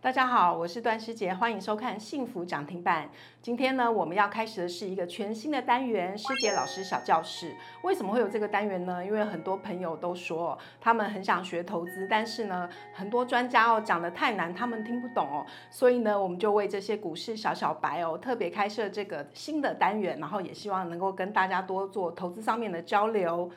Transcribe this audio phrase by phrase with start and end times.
[0.00, 3.10] 大家好，我是段师姐，欢迎收看幸福涨停板。
[3.42, 7.52] 今天呢，我们要开始的是一个全新的单元——师姐老师小教室。
[7.82, 9.04] 为什么会有这个单元呢？
[9.04, 15.44] 因为很多朋友都说他们很想学投资，但是呢，很多专家哦讲得太难，他们听不懂哦。
[15.68, 23.50] 所以呢，我们就为这些股市小小白哦，特别开设这个新的单元，然后也希望能够跟大家多做投资上面的交流。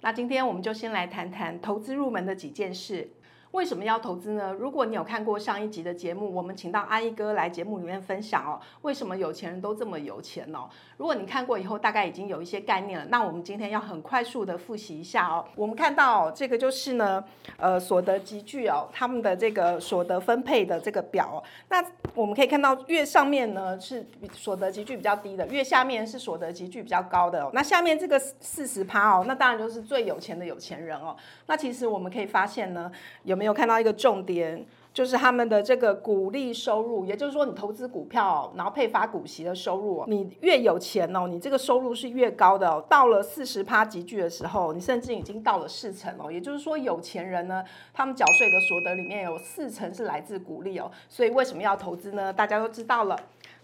[0.00, 3.10] 那今天我们就先来谈谈投资入门的几件事。
[3.52, 4.52] 为什么要投资呢？
[4.52, 10.68] 如果你有看过上一集的节目，我们请到阿一哥来节目里面分享哦，为什么有钱人都这么有钱哦？
[10.98, 13.06] 如果你看过以后，大概已经有一些概念了。
[13.08, 15.42] 那我们今天要很快速的复习一下哦。
[15.56, 17.24] 我们看到，这个就是呢，
[17.56, 21.42] 呃，所得集聚哦，他们的这个所得分配的这个表。
[21.70, 21.82] 那
[22.14, 27.50] 我们可以看到，越上面呢是所得集聚比较低的，越下面是所得集聚比较高的哦。
[27.54, 31.16] 那下面这个四十趴哦，那当然就是最有钱的有钱人哦。
[31.46, 33.37] 那其实我们可以发现呢，有。
[33.38, 34.66] 没有看到一个重点，
[34.98, 42.84] 就是他们的这个股利收入，也就是说，你投资股票，然后配发股息的收入，你越有钱哦，你这个收入是越高的哦。
[42.88, 46.32] 到了四十趴集聚的时候，你甚至已经到了四成哦。
[46.32, 47.62] 也就是说，有钱人呢，
[47.94, 50.90] 他们缴税的所得里面有四成是来自股利哦。
[51.08, 52.32] 所以为什么要投资呢？
[52.32, 53.16] 大家都知道了。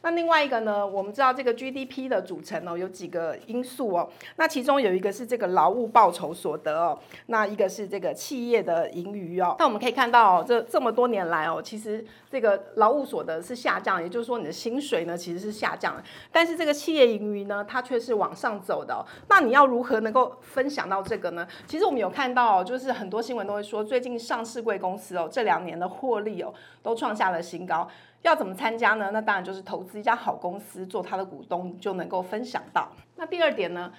[0.02, 4.06] 那另外一个呢，我们知道这个 GDP 的组成哦，有几个因素哦。
[4.36, 6.98] 那其中有一个是这个劳务报酬所得哦，
[7.28, 9.56] 那一个是这个企业的盈余哦。
[9.58, 19.04] 那我们可以看到哦，这这么多年来哦，其实这个劳务所得是下降，也就是说你的薪水呢其实是下降，但是这个企业盈余呢，它却是往上走的哦。
[19.28, 21.46] 那你要如何能够分享到这个呢？
[21.66, 27.88] 其实我们有看到，就是很多新闻都会说，最近上市贵公司哦，这两年的获利哦，都创下了新高。
[28.22, 29.10] 要怎么参加呢？
[29.12, 32.88] 那当然就是投资一家好公司，做他的股东，就能够分享到。
[33.16, 33.92] 那第二点呢？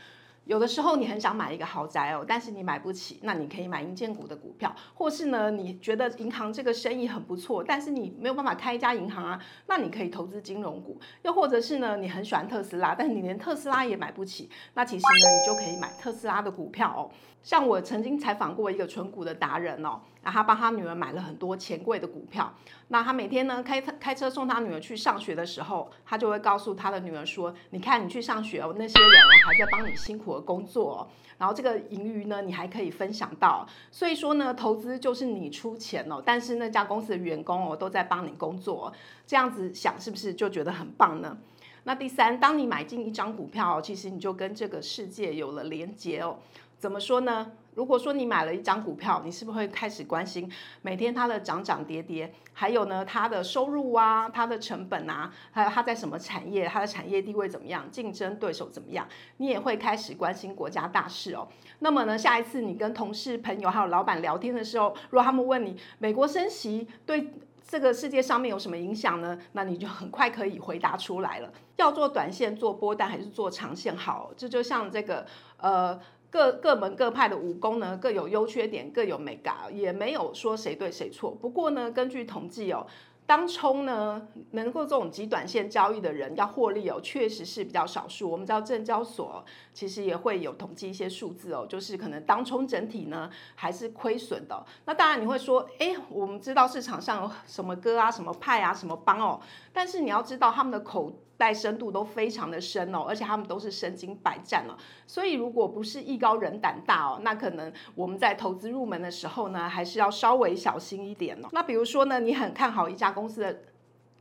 [0.45, 17.09] 有的时候你很想买一个豪宅哦，但是你买不起，那你可以买银建股的股票，或是呢，你觉得银行这个生意很不错，但是你没有办法开一家银行啊，那你可以投资金融股，又或者是呢，你很喜欢特斯拉，但是你连特斯拉也买不起，那其实呢，你就可以买特斯拉的股票哦。
[17.41, 22.51] 像我曾经采访过一个纯股的达人哦，然后他帮他女儿买了很多钱柜的股票，
[22.87, 29.11] 那他每天呢开开车送他女儿去上学的时候，他就会告诉他的女儿说：“你看你去上学哦，那些人
[29.45, 33.67] 还在帮你辛苦的工作，然后这个盈余呢你还可以分享到。
[33.91, 38.91] 所以说呢，投资就是你出钱哦，但是那家公司的员工哦都在帮你工作，
[39.27, 41.37] 这样子想是不是就觉得很棒呢？
[41.83, 46.39] 那第三，当你买进一张股票，其实你就跟这个世界有了连结哦。”
[46.77, 47.51] 怎么说呢？
[47.75, 50.49] 如果说你买了一张股票，你是不是会开始关心
[50.81, 59.05] 每天它的涨涨跌跌，还有呢，它的收入啊，它的成本啊，还有它在什么产业，它的产业地位怎么样，竞争对手怎么样？
[59.37, 61.47] 你也会开始关心国家大事哦。
[61.79, 67.33] 那么呢，下一次你跟同事、朋友还有老板聊天的时候，如果他们问你美国升息对
[67.67, 69.37] 这个世界上面有什么影响呢？
[69.51, 71.51] 那你就很快可以回答出来了。
[71.75, 74.31] 要做短线、做波段还是做长线好？
[74.37, 75.25] 这就像这个
[75.57, 75.99] 呃。
[76.29, 81.31] 各各门各派的武功呢，各有优缺点，各有美感，也没有说谁对谁错。
[81.31, 82.85] 不过呢，根据统计哦。
[83.27, 88.29] 当冲呢，能够这种极短线交易的人要获利哦，确实是比较少数。
[88.29, 89.43] 我们知道证交所
[89.73, 94.63] 其实也会有统计一些数字哦，就是可能当冲整体呢还是亏损的。
[94.85, 99.39] 那当然你会说，哎，我们知道市场上有什么哥啊、什么派啊、什么帮哦，
[99.73, 104.77] 但是你要知道他们的口袋深度都非常的深哦，而且他们都是身经百战了。
[105.07, 111.49] 所以如果不是艺高人胆大哦，那可能我们在投资入门的时候呢，还是要稍微小心一点哦。
[111.51, 113.14] 那比如说呢，你很看好一家。
[113.15, 113.57] 公司的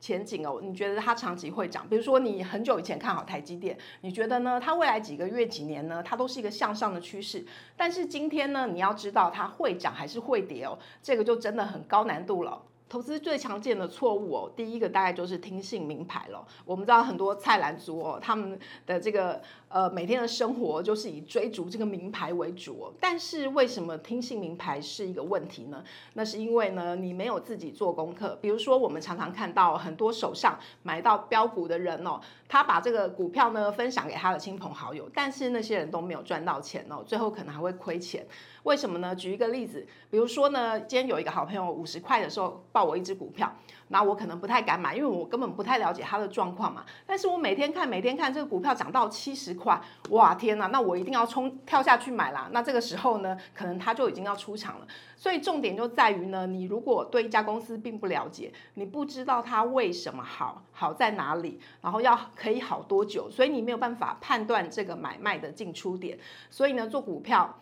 [0.00, 1.88] 前景哦，你觉得它长期会涨？
[1.88, 4.60] 比如说你很久以前看好台积电，你觉得呢？
[4.60, 6.02] 它未来几个月、几年呢？
[6.02, 7.44] 它都是一个向上的趋势。
[7.76, 12.62] 但是今天呢，你要知道它会涨还是会跌哦，这个就真的很高难度了。
[12.94, 16.46] 投资最常见的错误哦，第一个大概就是听信名牌了。
[16.64, 18.56] 我们知道很多菜篮族哦，他们
[18.86, 22.94] 的这个呃每天的生活就是以追逐这个名牌为主哦。
[23.00, 25.82] 但是为什么听信名牌是一个问题呢？
[26.12, 28.38] 那是因为呢，你没有自己做功课。
[28.40, 38.24] 比如说，我们常常看到很多手上买到标股的人哦，他把这个股票呢分享给他的亲朋好友，但是那些人都没有赚到钱哦，最后可能还会亏钱。
[38.64, 39.14] 为什么呢？
[39.14, 43.54] 举一个例子，比如说呢，今天有一个好朋友五十块的时候报我一只股票，
[43.88, 46.82] 那我可能不太敢买，因为我根本不太了解他的状况嘛。
[47.06, 49.78] 但是我每天看，每天看这个股票涨到七十块，
[50.10, 52.48] 哇天哪，那我一定要冲跳下去买啦。
[52.52, 54.86] 那这个时候呢，可能他就已经要出场了。
[55.14, 66.18] 所以重点就在于呢，你如果对一家公司并不了解，你不知道它为什么好，好在哪里，然后要可以好多久，所以你没有办法判断这个买卖的进出点。
[66.50, 67.60] 所以呢，做股票。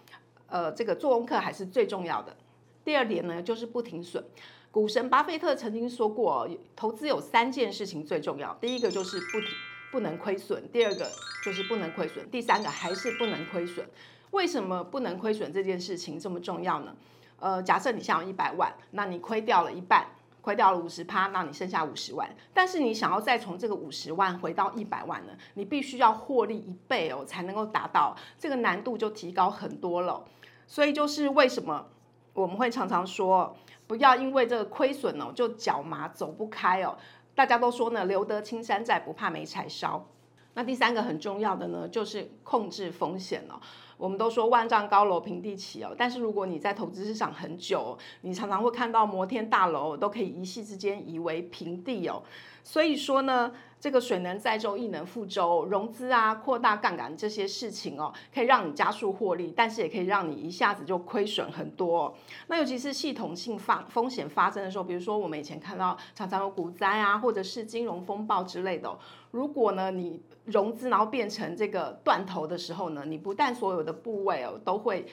[0.52, 2.37] 呃，这个做功课还是最重要的。
[2.84, 4.22] 第二点呢，就是不停损。
[4.70, 6.46] 股神巴菲特曾经说过，
[6.76, 9.49] 投资有三件事情最重要，第一个就是不停
[9.90, 11.10] 不能亏损，第二个
[11.43, 13.88] 就是不能亏损，第三个还是不能亏损。
[14.32, 16.94] 为什么不能亏损这件事情这么重要呢？
[17.40, 20.06] 呃，假设你想要一百万，那你亏掉了一半。
[20.43, 22.28] 亏掉了五十趴，那你剩下五十万。
[22.52, 25.32] 但是你想要再从这个五十万回到一百万呢？
[25.55, 28.16] 你必须要获利一倍哦，才能够达到。
[28.40, 30.25] 这个难度就提高很多了。
[30.72, 31.84] 所以就是为什么
[32.32, 33.54] 我们会常常说，
[33.86, 36.96] 不要因为这个亏损哦就脚麻走不开哦。
[37.34, 40.08] 大家都说呢，留得青山在，不怕没柴烧。
[40.54, 43.60] 那第三个很重要的呢，就是控制风险哦。
[43.98, 52.22] 我们都说万丈高楼平地起哦，但是如果你在投资市场很久，你常常会看到摩天大楼都可以一夕之间夷为平地哦。
[52.64, 62.14] 所以说呢，这个水能载舟，亦能覆舟，融资啊、扩大杠杆这些事情哦，可以让你加速获利，但是也可以让你一下子就亏损很多哦。
[62.46, 68.96] 那尤其是系统性发风险发生的时候，比如说我们以前看到常常有股灾啊，或者是金融风暴之类的。
[69.32, 75.06] 如果呢，你融资然后变成这个断头的时候呢，你不但所有的部位哦都会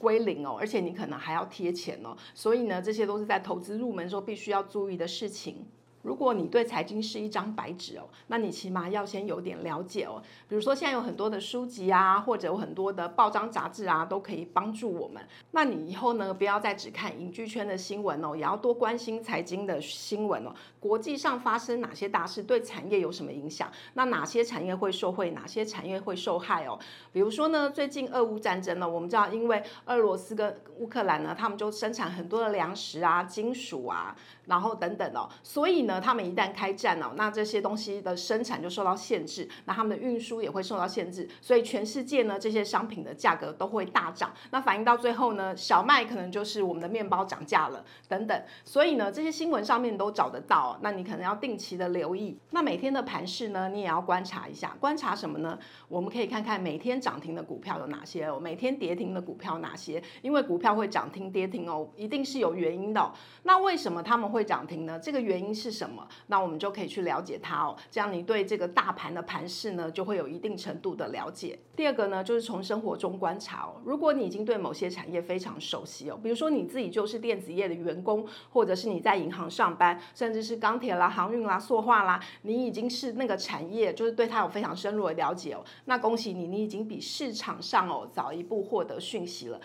[0.00, 2.16] 归零哦，而且你可能还要贴钱哦。
[2.34, 5.66] 所以呢，这些都是在投资入门时候必须要注意的事情。
[6.04, 10.22] 如果你对财经是一张白纸哦，那你起码要先有点了解哦。
[10.46, 15.26] 比如说现在有很多的书籍啊，或者有很多的报章杂志啊，都可以帮助我们。
[15.52, 20.54] 那你以后呢，不要再只看影剧圈的新闻哦，也要多关心财经的新闻哦。
[20.78, 23.72] 国际上发生哪些大事，对产业有什么影响？
[23.94, 26.78] 那哪些产业会受惠，哪些产业会受害哦？
[27.12, 34.14] 比如说呢，最近俄乌战争呢，我们知道，因为俄罗斯跟乌克兰呢，他们就生产很多的粮食啊、金属啊，
[34.46, 36.00] 然后等等哦，所以呢。
[36.04, 44.30] 他们一旦开战哦，那这些东西的生产就受到限制，那他们的运输也会受到限制，所以全世界呢，这些商品的价格都会大涨。
[44.50, 48.42] 那反映到最后呢，小麦可能就是我们的面包涨价了等等。
[48.64, 52.36] 所以呢，这些新闻上面都找得到，那你可能要定期的留意。
[52.50, 55.58] 那每天的盘势呢，你也要观察一下，观察什么呢？
[55.88, 60.02] 我们可以看看每天涨停的股票有哪些哦，每天跌停的股票哪些？
[60.20, 63.12] 因为股票会涨停跌停哦，一定是有原因的。
[63.44, 64.98] 那为什么他们会涨停呢？
[64.98, 66.04] 这个原因是什么？
[66.26, 71.56] 那我们就可以去了解它哦，这样你对这个大盘的盘势呢，就会有一定程度的了解。
[71.76, 73.80] 第二个呢，就是从生活中观察哦。
[73.84, 85.64] 如果你已经对某些产业非常熟悉哦，比如说你自己就是电子业的员工，或者是你在银行上班，甚至是钢铁啦、航运啦、塑化啦，你已经是那个产业，就是对它有非常深入的了解哦。
[85.84, 89.60] 那恭喜你，你已经比市场上哦早一步获得讯息了。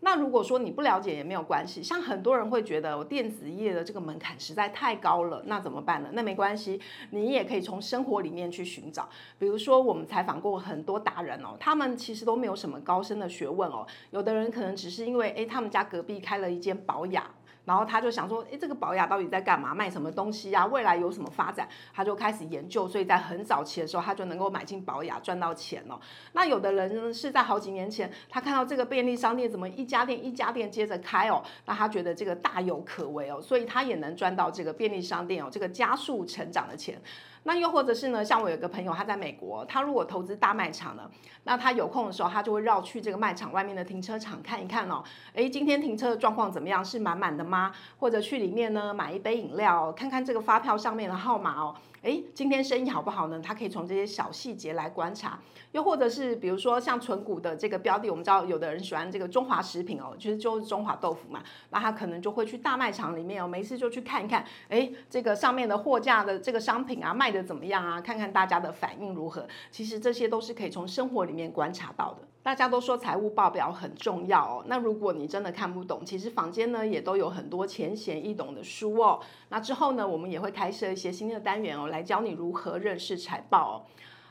[0.00, 6.08] 那如果说你不了解也没有关系，像很多人会觉得我电子业的这个门槛实在太高了，那怎么办呢？
[6.12, 6.80] 那没关系，
[7.10, 9.08] 你也可以从生活里面去寻找。
[9.38, 17.24] 比如说我们采访过很多达人哦，他们其实都没有什么高深的学问哦，有的人可能只是因为诶，他们家隔壁开了一间保养。
[17.68, 19.74] 然后他就想说，诶，这个宝雅到底在干嘛？
[19.74, 20.64] 卖什么东西呀？
[20.64, 21.68] 未来有什么发展？
[21.92, 26.00] 他就开始研究，所以在很早期的时候，他就能够买进宝雅，赚到钱了。
[26.32, 36.98] 那有的人呢，是在好几年前，他看到这个便利商店怎么一家店一家店接着开哦，那他觉得这个大有可为哦，所以他也能赚到这个便利商店哦，这个加速成长的钱。
[37.44, 41.10] 那又或者是呢，像我有个朋友，他在美国，他如果投资大卖场呢，
[41.44, 45.02] 那他有空的时候，他就会绕去这个卖场外面的停车场看一看哦，
[45.34, 46.84] 诶，今天停车的状况怎么样？
[46.84, 47.72] 是满满的吗？
[47.98, 51.74] 或者去里面呢买一杯饮料，看看这个发票上面的号码哦。
[52.02, 53.40] 诶，今天生意好不好呢？
[53.40, 55.38] 他可以从这些小细节来观察。
[55.72, 61.42] 又或者是比如说像存股的这个标的，我们知道有的人喜欢这个中华食品哦，其实就是中华豆腐嘛。
[61.70, 68.00] 那他可能就会去大卖场里面哦，没事就去看一看，诶，这个上面的货架的这个商品啊，卖的怎么样啊？
[68.00, 69.46] 看看大家的反应如何。
[69.70, 72.26] 其实这些都是可以从生活里面观察到的。
[72.48, 79.20] 大家都说财务报表很重要哦，那如果你真的看不懂，其实坊间呢也都有很多浅显易懂的书哦。
[79.50, 83.84] 那之后呢，我们也会开设一些新的单元哦，来教你如何认识财报哦。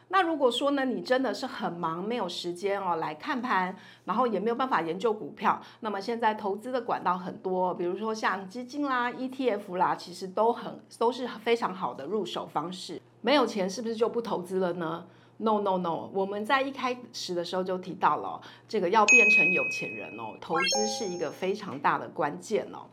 [0.08, 13.00] 那如果说呢，你真的是很忙，没有时间哦来看盘，然后也没有办法研究股票，那么现在投资的管道很多，比如说像基金啦、ETF 啦，其实都很都是非常好的入手方式。
[13.22, 15.06] 没有钱是不是就不投资了呢
[15.38, 22.88] ？No no no，我们在一开始的时候就提到了，这个要变成有钱人哦，投资是一个非常大的关键哦。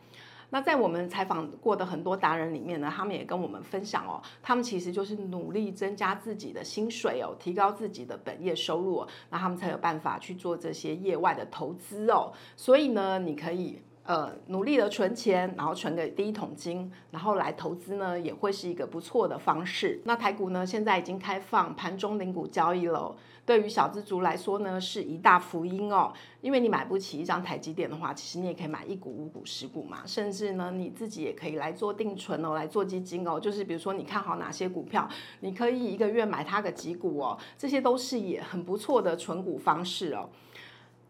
[0.51, 12.31] 那在我们采访过的很多达人里面呢，他们也跟我们分享哦，他们其实就是努力增加自己的薪水哦，提高自己的本业收入哦，那他们才有办法去做这些业外的投资哦。
[12.55, 19.99] 所以呢，你可以呃，努力的存钱，然后存个第一桶金，然后来投资呢，也会是一个不错的方式。
[20.05, 23.15] 那台股呢，现在已经开放盘中零股交易了，
[23.47, 26.13] 对于小资族来说呢，是一大福音哦。
[26.41, 33.39] 因为你买不起一张台积电的话，其实你也可以买一股、五股、十股嘛，甚至呢，你自己也可以来做定存哦，来做基金哦。
[33.39, 35.09] 就是比如说你看好哪些股票，
[35.39, 40.29] 你可以一个月买它个几股哦，这些都是也很不错的存股方式哦。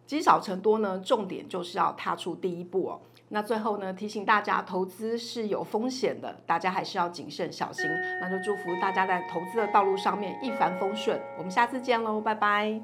[0.06, 3.00] 积少成多呢，重点就是要踏出第一步哦。
[3.30, 7.90] 那最后呢，提醒大家，投资是有风险的，大家还是要谨慎小心。
[8.22, 11.20] 那就祝福大家在投资的道路上面一帆风顺。
[11.38, 12.80] 我们下次见喽，拜拜。